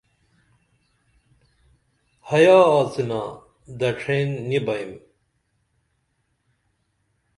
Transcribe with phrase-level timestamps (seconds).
[2.29, 3.21] حیا آڅِنا
[3.79, 4.91] دڇھین نی بئیم